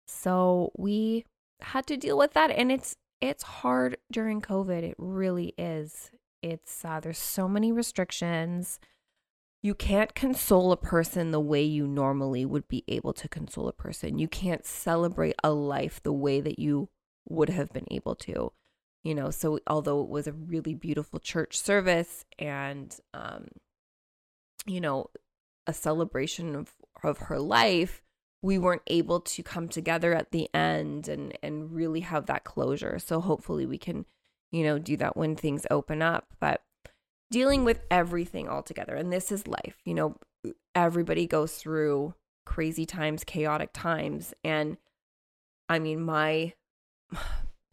So 0.07 0.73
we 0.77 1.25
had 1.61 1.87
to 1.87 1.97
deal 1.97 2.17
with 2.17 2.33
that 2.35 2.51
and 2.51 2.71
it's 2.71 2.97
it's 3.21 3.43
hard 3.43 3.97
during 4.13 4.41
COVID. 4.41 4.83
It 4.83 4.95
really 4.99 5.55
is. 5.59 6.11
It's 6.43 6.85
uh, 6.85 7.01
there's 7.01 7.19
so 7.19 7.49
many 7.49 7.73
restrictions. 7.73 8.79
You 9.61 9.75
can't 9.75 10.15
console 10.15 10.71
a 10.71 10.77
person 10.77 11.33
the 11.33 11.41
way 11.41 11.65
you 11.65 11.89
normally 11.89 12.45
would 12.45 12.69
be 12.69 12.85
able 12.87 13.13
to 13.15 13.29
console 13.29 13.67
a 13.67 13.73
person. 13.73 14.19
You 14.19 14.29
can't 14.29 14.65
celebrate 14.65 15.35
a 15.43 15.51
life 15.51 16.01
the 16.01 16.13
way 16.13 16.41
that 16.41 16.61
you 16.61 16.91
would 17.29 17.49
have 17.49 17.73
been 17.73 17.87
able 17.91 18.15
to. 18.15 18.53
You 19.03 19.15
know, 19.15 19.31
so 19.31 19.59
although 19.67 20.03
it 20.03 20.09
was 20.09 20.27
a 20.27 20.33
really 20.33 20.75
beautiful 20.75 21.19
church 21.19 21.59
service 21.59 22.25
and 22.39 22.97
um 23.15 23.49
you 24.67 24.81
know, 24.81 25.07
a 25.67 25.73
celebration 25.73 26.55
of 26.55 26.75
of 27.03 27.19
her 27.19 27.39
life, 27.39 28.03
we 28.43 28.59
weren't 28.59 28.83
able 28.87 29.21
to 29.21 29.43
come 29.43 29.69
together 29.69 30.15
at 30.15 30.31
the 30.31 30.49
end 30.55 31.09
and 31.09 31.37
and 31.43 31.73
really 31.73 32.01
have 32.01 32.27
that 32.27 32.45
closure. 32.45 32.99
So 32.99 33.21
hopefully 33.21 33.67
we 33.67 33.79
can, 33.79 34.07
you 34.53 34.65
know, 34.65 34.79
do 34.79 34.97
that 34.99 35.17
when 35.17 35.37
things 35.37 35.67
open 35.71 36.03
up. 36.03 36.27
But 36.41 36.63
dealing 37.31 37.65
with 37.65 37.81
everything 37.91 38.49
all 38.49 38.63
together, 38.63 38.95
and 38.95 39.13
this 39.13 39.33
is 39.33 39.47
life. 39.47 39.77
You 39.85 39.95
know, 39.95 40.17
everybody 40.75 41.27
goes 41.27 41.55
through 41.55 42.15
crazy 42.47 42.87
times, 42.87 43.25
chaotic 43.25 43.71
times, 43.73 44.35
and 44.45 44.77
I 45.69 45.79
mean, 45.79 46.03
my 46.03 46.55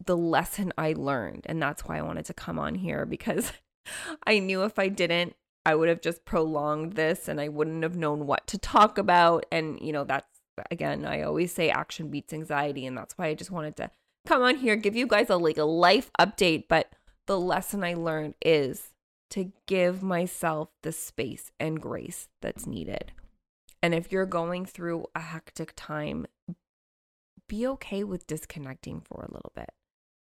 the 0.04 0.16
lesson 0.16 0.72
I 0.76 0.94
learned, 0.94 1.46
and 1.46 1.62
that's 1.62 1.84
why 1.84 1.98
I 1.98 2.02
wanted 2.02 2.26
to 2.26 2.34
come 2.34 2.58
on 2.58 2.74
here 2.74 3.06
because 3.06 3.52
I 4.26 4.38
knew 4.38 4.64
if 4.64 4.78
I 4.78 4.88
didn't, 4.88 5.34
I 5.64 5.74
would 5.74 5.88
have 5.88 6.00
just 6.00 6.24
prolonged 6.24 6.92
this 6.92 7.28
and 7.28 7.40
I 7.40 7.48
wouldn't 7.48 7.82
have 7.82 7.96
known 7.96 8.26
what 8.26 8.46
to 8.48 8.58
talk 8.58 8.98
about. 8.98 9.46
And, 9.50 9.80
you 9.80 9.92
know, 9.92 10.04
that's 10.04 10.35
again, 10.70 11.04
I 11.04 11.22
always 11.22 11.52
say 11.52 11.70
action 11.70 12.08
beats 12.08 12.32
anxiety, 12.32 12.86
and 12.86 12.96
that's 12.96 13.16
why 13.18 13.26
I 13.26 13.34
just 13.34 13.50
wanted 13.50 13.76
to 13.76 13.90
come 14.26 14.42
on 14.42 14.56
here, 14.56 14.76
give 14.76 14.96
you 14.96 15.06
guys 15.06 15.30
a 15.30 15.36
like 15.36 15.58
a 15.58 15.64
life 15.64 16.10
update. 16.20 16.64
But 16.68 16.92
the 17.26 17.38
lesson 17.38 17.84
I 17.84 17.94
learned 17.94 18.34
is 18.42 18.90
to 19.30 19.52
give 19.66 20.02
myself 20.02 20.70
the 20.82 20.92
space 20.92 21.50
and 21.58 21.80
grace 21.80 22.28
that's 22.40 22.66
needed. 22.66 23.12
And 23.82 23.94
if 23.94 24.10
you're 24.10 24.26
going 24.26 24.66
through 24.66 25.06
a 25.14 25.20
hectic 25.20 25.72
time, 25.76 26.26
be 27.48 27.66
okay 27.66 28.02
with 28.04 28.26
disconnecting 28.26 29.00
for 29.00 29.22
a 29.22 29.32
little 29.32 29.52
bit. 29.54 29.70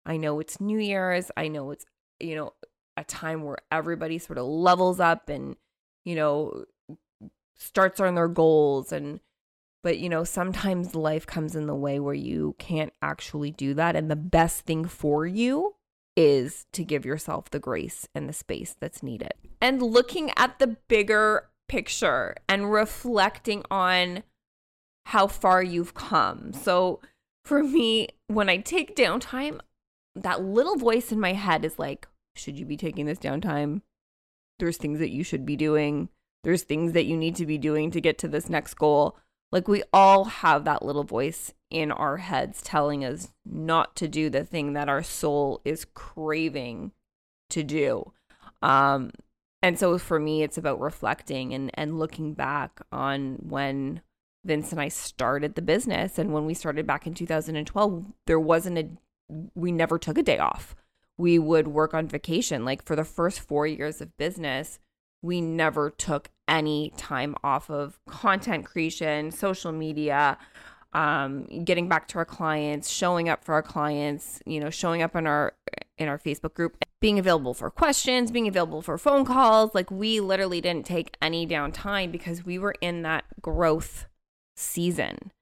I 0.05 0.17
know 0.17 0.41
it's 0.41 0.61
New 0.61 0.79
Year's. 0.79 1.31
I 1.37 1.49
know 1.49 1.71
it's, 1.71 1.85
you 2.21 2.35
know, 2.35 2.55
a 2.97 3.05
time 3.05 3.43
where 3.43 3.59
everybody 3.71 4.19
sort 4.19 4.39
of 4.39 4.47
levels 4.47 5.01
up 5.01 5.29
and, 5.29 5.57
you 6.05 6.15
know, 6.15 6.65
starts 7.57 8.01
on 8.01 8.15
their 8.15 8.29
goals 8.29 8.93
and 8.93 9.21
but, 9.87 10.01
you 10.01 10.09
know, 10.09 10.25
sometimes 10.25 10.97
life 10.97 11.29
comes 11.29 11.55
in 11.55 11.69
the 11.69 11.75
way 11.77 12.01
where 12.01 12.13
you 12.13 12.57
can't 12.59 12.93
actually 13.03 13.53
do 13.53 13.73
that. 13.75 13.95
And 13.95 14.11
the 14.11 14.17
best 14.17 14.63
thing 14.63 14.85
for 14.85 15.25
you 15.25 15.77
is 16.17 16.67
to 16.73 16.83
give 16.83 17.07
yourself 17.07 17.51
the 17.51 17.61
grace 17.61 18.09
and 18.13 18.29
the 18.29 18.33
space 18.33 18.75
that's 18.81 19.01
needed. 19.01 19.35
And 19.61 19.81
looking 19.81 20.33
at 20.37 20.59
the 20.59 20.77
bigger 20.89 21.51
picture 21.69 22.35
and 22.49 22.73
reflecting 22.73 23.63
on 23.71 24.25
how 25.05 25.29
far 25.29 25.63
you've 25.63 25.95
come. 25.95 26.53
So, 26.53 27.01
for 27.45 27.63
me, 27.63 28.09
when 28.27 28.49
I 28.49 28.57
take 28.57 28.97
downtime, 28.97 29.61
that 30.17 30.43
little 30.43 30.75
voice 30.75 31.13
in 31.13 31.21
my 31.21 31.35
head 31.35 31.65
is 31.65 31.79
like, 31.79 32.09
should 32.35 32.59
you 32.59 32.67
be 32.67 32.77
taking 32.77 33.07
this 33.07 33.21
downtime? 33.21 33.83
There's 34.59 34.79
things 34.79 34.99
that 34.99 35.13
you 35.13 35.23
should 35.23 35.47
be 35.47 35.55
doing. 35.55 36.09
There's 36.43 36.65
things 36.65 36.91
that 36.95 37.07
you 37.07 37.17
need 37.17 37.37
to 37.37 37.47
be 37.47 37.57
doing 37.57 37.93
to 37.93 38.01
get 38.01 38.19
to 38.19 38.27
this 38.27 38.49
next 38.49 38.75
goal. 38.75 39.17
Like 39.57 39.69
we 39.69 39.85
all 39.91 40.25
have 40.25 40.67
that 40.67 40.85
little 40.85 41.03
voice 41.03 41.55
in 41.71 41.91
our 41.91 42.19
heads 42.19 42.61
telling 42.61 43.03
us 43.07 43.31
not 43.43 43.97
to 43.97 44.07
do 44.07 44.29
the 44.29 44.45
thing 44.45 44.75
that 44.75 44.91
our 44.91 45.03
soul 45.03 45.63
is 45.65 45.87
craving 45.95 46.93
to 47.49 47.63
do. 47.63 48.13
Um 48.61 49.13
and 49.63 49.79
so 49.79 49.97
for 49.97 50.21
me 50.21 50.43
it's 50.43 50.59
about 50.59 50.79
reflecting 50.79 51.55
and 51.55 51.71
and 51.73 51.99
looking 51.99 52.35
back 52.35 52.83
on 52.93 53.37
when 53.41 54.03
Vince 54.45 54.73
and 54.73 54.81
I 54.81 54.89
started 54.89 55.55
the 55.55 55.63
business 55.63 56.19
and 56.19 56.35
when 56.35 56.45
we 56.45 56.53
started 56.53 56.87
back 56.87 57.07
in 57.07 57.15
2012 57.15 58.13
there 58.27 58.39
wasn't 58.39 58.77
a 58.77 58.91
we 59.55 59.73
never 59.73 59.99
took 59.99 60.19
a 60.19 60.23
day 60.23 60.37
off. 60.37 60.77
We 61.17 61.39
would 61.39 61.69
work 61.69 61.95
on 61.95 62.09
vacation 62.09 62.67
like 62.67 62.85
for 62.85 62.95
the 62.95 63.05
first 63.05 63.41
4 63.41 63.67
years 63.67 64.03
of 64.03 64.19
business 64.19 64.81
we 65.27 65.41
never 65.41 65.91
took 65.91 66.31
any 66.49 66.93
time 66.97 67.35
off 67.43 67.69
of 67.69 67.99
content 68.07 68.65
creation, 68.65 69.31
social 69.31 69.73
media, 69.73 70.39
um, 70.93 71.45
getting 71.65 71.89
back 71.89 72.09
to 72.09 72.19
our 72.19 72.25
clients, 72.25 72.89
showing 72.89 73.29
up 73.29 73.45
for 73.45 73.53
our 73.53 73.63
clients, 73.63 74.41
you 74.47 74.61
know, 74.61 74.71
showing 74.71 75.03
up 75.03 75.15
in 75.17 75.27
our 75.27 75.53
in 75.99 76.09
our 76.09 76.19
Facebook 76.19 76.55
group, 76.55 76.77
being 77.01 77.19
available 77.19 77.55
for 77.55 77.71
questions, 77.71 78.31
being 78.31 78.47
available 78.47 78.83
for 78.83 78.97
phone 78.99 79.25
calls. 79.25 79.75
Like 79.75 79.91
we 79.91 80.21
literally 80.21 80.61
didn't 80.61 80.87
take 80.87 81.17
any 81.21 81.47
downtime 81.47 82.13
because 82.13 82.45
we 82.45 82.59
were 82.59 82.75
in 82.81 83.03
that 83.03 83.25
growth 83.41 84.07
season. 84.57 85.33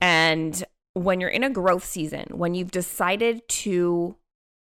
And 0.00 0.64
when 0.94 1.20
you're 1.20 1.30
in 1.30 1.44
a 1.44 1.50
growth 1.50 1.84
season, 1.84 2.26
when 2.30 2.54
you've 2.54 2.70
decided 2.70 3.46
to 3.48 4.16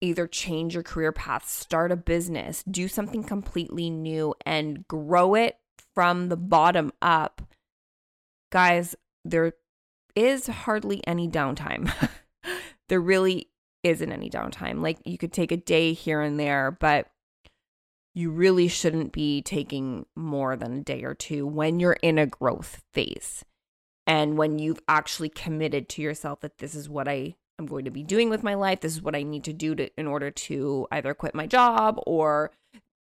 either 0.05 0.27
change 0.27 0.74
your 0.74 0.83
career 0.83 1.12
path, 1.12 1.47
start 1.47 1.91
a 1.91 1.95
business, 1.95 2.63
do 2.63 2.88
something 2.88 3.24
completely 3.24 3.89
new, 3.89 4.33
and 4.45 4.88
grow 4.88 5.35
it 5.35 5.57
from 5.93 6.29
the 6.29 6.38
bottom 6.38 6.91
up, 7.01 7.41
guys, 8.51 8.95
there 9.24 9.53
is 10.15 10.47
hardly 10.47 11.05
any 11.07 11.27
downtime. 11.27 11.91
there 12.89 13.01
really 13.01 13.50
isn't 13.83 14.12
any 14.12 14.29
downtime. 14.29 14.81
Like 14.81 14.97
you 15.05 15.17
could 15.17 15.33
take 15.33 15.51
a 15.51 15.57
day 15.57 15.93
here 15.93 16.21
and 16.21 16.39
there, 16.39 16.71
but 16.71 17.07
you 18.13 18.31
really 18.31 18.67
shouldn't 18.67 19.12
be 19.12 19.41
taking 19.41 20.05
more 20.15 20.55
than 20.55 20.79
a 20.79 20.83
day 20.83 21.03
or 21.03 21.13
two 21.13 21.45
when 21.45 21.79
you're 21.79 21.97
in 22.01 22.17
a 22.17 22.25
growth 22.25 22.81
phase 22.93 23.43
and 24.07 24.38
when 24.38 24.57
you've 24.57 24.81
actually 24.88 25.29
committed 25.29 25.89
to 25.89 26.01
yourself 26.01 26.39
that 26.39 26.59
this 26.59 26.75
is 26.75 26.88
what 26.88 27.07
I 27.07 27.35
I'm 27.57 27.65
going 27.65 27.85
to 27.85 27.91
be 27.91 28.03
doing 28.03 28.29
with 28.29 28.43
my 28.43 28.53
life. 28.53 28.81
This 28.81 28.93
is 28.93 29.01
what 29.01 29.15
I 29.15 29.24
need 29.24 29.43
to 29.45 29.53
do 29.53 29.75
to, 29.75 29.89
in 29.97 30.07
order 30.07 30.29
to 30.29 30.88
either 30.91 31.13
quit 31.13 31.35
my 31.35 31.47
job 31.47 32.00
or 32.05 32.51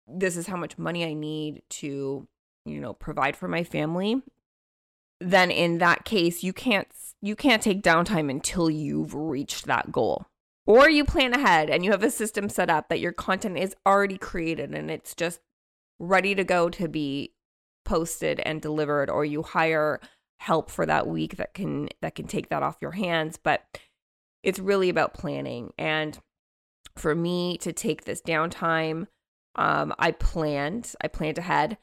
this 0.06 0.36
is 0.36 0.46
how 0.46 0.56
much 0.56 0.78
money 0.78 1.04
I 1.04 1.12
need 1.12 1.62
to, 1.70 2.26
you 2.64 2.80
know, 2.80 2.94
provide 2.94 3.36
for 3.36 3.48
my 3.48 3.62
family. 3.62 4.22
Then 5.20 5.50
in 5.50 5.78
that 5.78 6.04
case, 6.04 6.42
you 6.42 6.52
can't 6.52 6.88
you 7.20 7.34
can't 7.34 7.62
take 7.62 7.82
downtime 7.82 8.30
until 8.30 8.70
you've 8.70 9.14
reached 9.14 9.66
that 9.66 9.90
goal. 9.90 10.26
Or 10.66 10.88
you 10.88 11.04
plan 11.04 11.34
ahead 11.34 11.70
and 11.70 11.84
you 11.84 11.90
have 11.90 12.02
a 12.02 12.10
system 12.10 12.48
set 12.48 12.70
up 12.70 12.88
that 12.88 13.00
your 13.00 13.12
content 13.12 13.58
is 13.58 13.74
already 13.86 14.18
created 14.18 14.74
and 14.74 14.90
it's 14.90 15.14
just 15.14 15.40
ready 15.98 16.34
to 16.34 16.44
go 16.44 16.68
to 16.70 16.88
be 16.88 17.32
posted 17.84 18.38
and 18.40 18.62
delivered 18.62 19.10
or 19.10 19.24
you 19.24 19.42
hire 19.42 19.98
help 20.40 20.70
for 20.70 20.86
that 20.86 21.06
week 21.06 21.36
that 21.36 21.54
can 21.54 21.88
that 22.00 22.14
can 22.14 22.26
take 22.26 22.48
that 22.48 22.62
off 22.62 22.76
your 22.80 22.92
hands, 22.92 23.38
but 23.42 23.62
it's 24.42 24.58
really 24.58 24.88
about 24.88 25.14
planning. 25.14 25.72
And 25.78 26.18
for 26.96 27.14
me 27.14 27.58
to 27.58 27.72
take 27.72 28.04
this 28.04 28.20
downtime, 28.20 29.06
um, 29.56 29.94
I 29.98 30.12
planned, 30.12 30.94
I 31.00 31.08
planned 31.08 31.38
ahead 31.38 31.78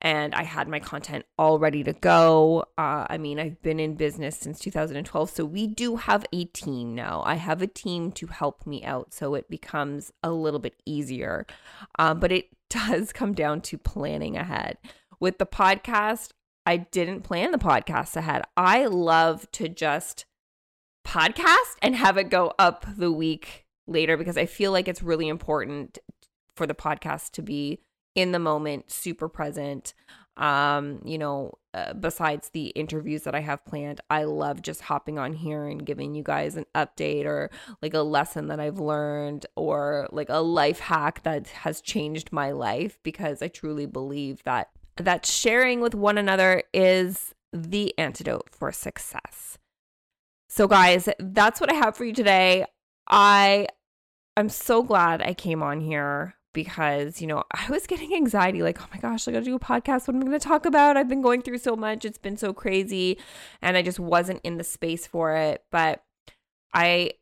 and 0.00 0.34
I 0.34 0.44
had 0.44 0.68
my 0.68 0.78
content 0.78 1.24
all 1.36 1.58
ready 1.58 1.82
to 1.84 1.92
go. 1.92 2.64
Uh, 2.78 3.06
I 3.10 3.18
mean, 3.18 3.40
I've 3.40 3.60
been 3.62 3.80
in 3.80 3.94
business 3.94 4.36
since 4.36 4.60
2012, 4.60 5.30
so 5.30 5.44
we 5.44 5.66
do 5.66 5.96
have 5.96 6.24
a 6.32 6.44
team 6.44 6.94
now. 6.94 7.22
I 7.26 7.34
have 7.34 7.62
a 7.62 7.66
team 7.66 8.12
to 8.12 8.28
help 8.28 8.66
me 8.66 8.84
out, 8.84 9.12
so 9.12 9.34
it 9.34 9.50
becomes 9.50 10.12
a 10.22 10.30
little 10.30 10.60
bit 10.60 10.80
easier. 10.86 11.46
Um, 11.98 12.20
but 12.20 12.30
it 12.30 12.48
does 12.70 13.12
come 13.12 13.32
down 13.32 13.60
to 13.62 13.78
planning 13.78 14.36
ahead. 14.36 14.78
With 15.18 15.38
the 15.38 15.46
podcast, 15.46 16.30
I 16.64 16.76
didn't 16.76 17.22
plan 17.22 17.50
the 17.50 17.58
podcast 17.58 18.14
ahead. 18.14 18.44
I 18.56 18.86
love 18.86 19.50
to 19.52 19.68
just 19.68 20.26
podcast 21.08 21.76
and 21.80 21.96
have 21.96 22.18
it 22.18 22.28
go 22.28 22.52
up 22.58 22.84
the 22.98 23.10
week 23.10 23.64
later 23.86 24.18
because 24.18 24.36
I 24.36 24.44
feel 24.44 24.72
like 24.72 24.88
it's 24.88 25.02
really 25.02 25.26
important 25.26 25.98
for 26.54 26.66
the 26.66 26.74
podcast 26.74 27.30
to 27.32 27.42
be 27.42 27.80
in 28.14 28.32
the 28.32 28.38
moment, 28.38 28.90
super 28.90 29.26
present. 29.26 29.94
Um, 30.36 31.00
you 31.04 31.16
know, 31.16 31.54
uh, 31.72 31.94
besides 31.94 32.50
the 32.50 32.66
interviews 32.68 33.22
that 33.22 33.34
I 33.34 33.40
have 33.40 33.64
planned, 33.64 34.02
I 34.10 34.24
love 34.24 34.60
just 34.60 34.82
hopping 34.82 35.18
on 35.18 35.32
here 35.32 35.64
and 35.64 35.84
giving 35.84 36.14
you 36.14 36.22
guys 36.22 36.56
an 36.56 36.66
update 36.74 37.24
or 37.24 37.50
like 37.80 37.94
a 37.94 38.00
lesson 38.00 38.48
that 38.48 38.60
I've 38.60 38.78
learned 38.78 39.46
or 39.56 40.08
like 40.12 40.28
a 40.28 40.42
life 40.42 40.78
hack 40.78 41.22
that 41.22 41.48
has 41.48 41.80
changed 41.80 42.32
my 42.32 42.50
life 42.50 42.98
because 43.02 43.40
I 43.40 43.48
truly 43.48 43.86
believe 43.86 44.42
that 44.44 44.68
that 44.96 45.24
sharing 45.24 45.80
with 45.80 45.94
one 45.94 46.18
another 46.18 46.64
is 46.74 47.34
the 47.52 47.96
antidote 47.98 48.50
for 48.50 48.72
success. 48.72 49.58
So 50.48 50.66
guys, 50.66 51.08
that's 51.18 51.60
what 51.60 51.70
I 51.70 51.74
have 51.74 51.96
for 51.96 52.04
you 52.04 52.12
today. 52.12 52.64
I 53.08 53.68
I'm 54.36 54.48
so 54.48 54.82
glad 54.82 55.20
I 55.20 55.34
came 55.34 55.62
on 55.62 55.80
here 55.80 56.36
because, 56.52 57.20
you 57.20 57.26
know, 57.26 57.44
I 57.52 57.70
was 57.70 57.86
getting 57.86 58.14
anxiety 58.14 58.62
like, 58.62 58.80
oh 58.80 58.86
my 58.92 59.00
gosh, 59.00 59.28
I 59.28 59.32
got 59.32 59.40
to 59.40 59.44
do 59.44 59.56
a 59.56 59.60
podcast. 59.60 60.06
What 60.06 60.14
am 60.14 60.22
I 60.22 60.26
going 60.26 60.38
to 60.38 60.48
talk 60.48 60.64
about? 60.64 60.96
I've 60.96 61.08
been 61.08 61.22
going 61.22 61.42
through 61.42 61.58
so 61.58 61.76
much. 61.76 62.04
It's 62.04 62.18
been 62.18 62.36
so 62.36 62.52
crazy 62.52 63.18
and 63.60 63.76
I 63.76 63.82
just 63.82 64.00
wasn't 64.00 64.40
in 64.44 64.56
the 64.56 64.64
space 64.64 65.06
for 65.06 65.36
it, 65.36 65.64
but 65.70 66.02
I 66.72 67.12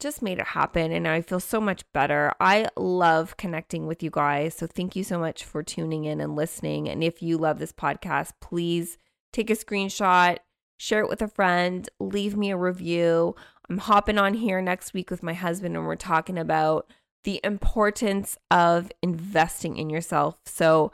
just 0.00 0.22
made 0.22 0.38
it 0.38 0.46
happen 0.46 0.92
and 0.92 1.06
I 1.06 1.22
feel 1.22 1.40
so 1.40 1.60
much 1.60 1.90
better. 1.92 2.32
I 2.40 2.66
love 2.76 3.36
connecting 3.36 3.86
with 3.86 4.02
you 4.02 4.10
guys. 4.10 4.54
So 4.54 4.66
thank 4.66 4.96
you 4.96 5.04
so 5.04 5.18
much 5.18 5.44
for 5.44 5.62
tuning 5.62 6.04
in 6.04 6.20
and 6.20 6.36
listening. 6.36 6.88
And 6.88 7.04
if 7.04 7.22
you 7.22 7.38
love 7.38 7.58
this 7.58 7.72
podcast, 7.72 8.32
please 8.40 8.98
take 9.32 9.50
a 9.50 9.54
screenshot, 9.54 10.38
share 10.84 11.00
it 11.00 11.08
with 11.08 11.22
a 11.22 11.28
friend, 11.28 11.88
leave 11.98 12.36
me 12.36 12.50
a 12.50 12.56
review. 12.56 13.34
I'm 13.68 13.78
hopping 13.78 14.18
on 14.18 14.34
here 14.34 14.60
next 14.60 14.92
week 14.92 15.10
with 15.10 15.22
my 15.22 15.32
husband 15.32 15.76
and 15.76 15.86
we're 15.86 15.96
talking 15.96 16.38
about 16.38 16.90
the 17.24 17.40
importance 17.42 18.36
of 18.50 18.92
investing 19.02 19.78
in 19.78 19.88
yourself. 19.88 20.40
So 20.44 20.92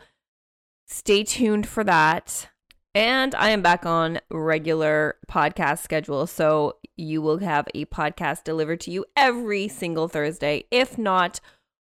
stay 0.87 1.25
tuned 1.25 1.66
for 1.66 1.82
that. 1.85 2.49
And 2.94 3.35
I 3.35 3.50
am 3.50 3.62
back 3.62 3.85
on 3.85 4.20
regular 4.30 5.16
podcast 5.28 5.78
schedule. 5.80 6.26
So 6.28 6.76
you 6.97 7.20
will 7.20 7.38
have 7.38 7.66
a 7.75 7.85
podcast 7.87 8.44
delivered 8.44 8.80
to 8.82 8.92
you 8.92 9.04
every 9.16 9.66
single 9.66 10.06
Thursday, 10.06 10.64
if 10.70 10.99
not 10.99 11.40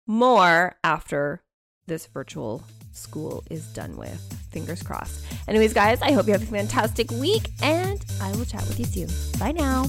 more, 0.05 0.75
after 0.83 1.41
this 1.87 2.05
virtual 2.05 2.63
school 2.91 3.43
is 3.49 3.65
done 3.67 3.97
with. 3.97 4.44
Fingers 4.55 4.81
crossed. 4.81 5.25
Anyways, 5.49 5.73
guys, 5.73 6.01
I 6.01 6.13
hope 6.13 6.27
you 6.27 6.31
have 6.31 6.41
a 6.41 6.45
fantastic 6.45 7.11
week 7.11 7.49
and 7.61 8.01
I 8.21 8.31
will 8.31 8.45
chat 8.45 8.65
with 8.69 8.79
you 8.79 8.85
soon. 8.85 9.09
Bye 9.37 9.51
now. 9.51 9.87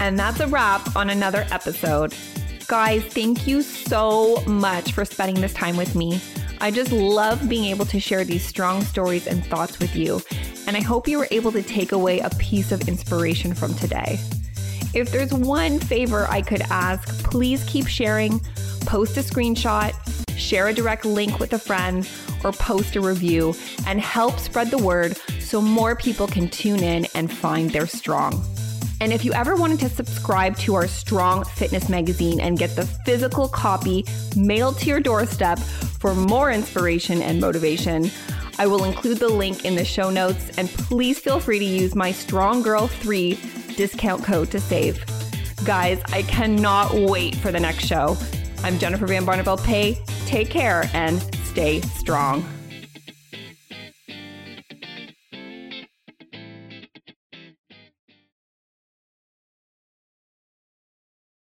And 0.00 0.18
that's 0.18 0.40
a 0.40 0.48
wrap 0.48 0.96
on 0.96 1.10
another 1.10 1.46
episode. 1.52 2.12
Guys, 2.66 3.04
thank 3.04 3.46
you 3.46 3.62
so 3.62 4.42
much 4.46 4.90
for 4.90 5.04
spending 5.04 5.40
this 5.40 5.54
time 5.54 5.76
with 5.76 5.94
me. 5.94 6.20
I 6.60 6.72
just 6.72 6.90
love 6.90 7.48
being 7.48 7.66
able 7.66 7.84
to 7.86 8.00
share 8.00 8.24
these 8.24 8.44
strong 8.44 8.82
stories 8.82 9.28
and 9.28 9.46
thoughts 9.46 9.78
with 9.78 9.94
you, 9.94 10.20
and 10.66 10.76
I 10.76 10.80
hope 10.80 11.06
you 11.06 11.18
were 11.18 11.28
able 11.30 11.52
to 11.52 11.62
take 11.62 11.92
away 11.92 12.18
a 12.18 12.30
piece 12.30 12.72
of 12.72 12.88
inspiration 12.88 13.54
from 13.54 13.72
today. 13.74 14.18
If 14.94 15.12
there's 15.12 15.32
one 15.32 15.78
favor 15.78 16.26
I 16.28 16.42
could 16.42 16.62
ask, 16.70 17.06
please 17.22 17.62
keep 17.64 17.86
sharing, 17.86 18.40
post 18.80 19.16
a 19.16 19.20
screenshot, 19.20 19.92
share 20.44 20.68
a 20.68 20.74
direct 20.74 21.04
link 21.06 21.40
with 21.40 21.54
a 21.54 21.58
friend, 21.58 22.08
or 22.44 22.52
post 22.52 22.94
a 22.96 23.00
review 23.00 23.54
and 23.86 24.00
help 24.00 24.38
spread 24.38 24.70
the 24.70 24.78
word 24.78 25.16
so 25.40 25.60
more 25.60 25.96
people 25.96 26.26
can 26.26 26.48
tune 26.48 26.82
in 26.82 27.06
and 27.14 27.32
find 27.32 27.70
their 27.70 27.86
strong. 27.86 28.44
And 29.00 29.12
if 29.12 29.24
you 29.24 29.32
ever 29.32 29.56
wanted 29.56 29.80
to 29.80 29.88
subscribe 29.88 30.56
to 30.58 30.74
our 30.74 30.86
Strong 30.86 31.44
Fitness 31.44 31.88
magazine 31.88 32.40
and 32.40 32.58
get 32.58 32.76
the 32.76 32.86
physical 33.04 33.48
copy 33.48 34.04
mailed 34.36 34.78
to 34.78 34.86
your 34.86 35.00
doorstep 35.00 35.58
for 35.58 36.14
more 36.14 36.52
inspiration 36.52 37.20
and 37.20 37.40
motivation, 37.40 38.10
I 38.58 38.66
will 38.66 38.84
include 38.84 39.18
the 39.18 39.28
link 39.28 39.64
in 39.64 39.74
the 39.74 39.84
show 39.84 40.10
notes. 40.10 40.56
And 40.58 40.68
please 40.68 41.18
feel 41.18 41.40
free 41.40 41.58
to 41.58 41.64
use 41.64 41.94
my 41.94 42.12
Strong 42.12 42.62
Girl 42.62 42.86
3 42.86 43.38
discount 43.76 44.22
code 44.22 44.50
to 44.52 44.60
save. 44.60 45.04
Guys, 45.64 46.00
I 46.12 46.22
cannot 46.22 46.94
wait 46.94 47.34
for 47.36 47.50
the 47.50 47.60
next 47.60 47.86
show. 47.86 48.16
I'm 48.64 48.78
Jennifer 48.78 49.06
Van 49.06 49.26
Barneveld 49.26 49.62
Pay. 49.62 49.98
Take 50.24 50.48
care 50.48 50.88
and 50.94 51.20
stay 51.44 51.82
strong. 51.82 52.42